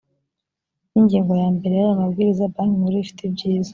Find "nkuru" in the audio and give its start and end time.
2.79-2.95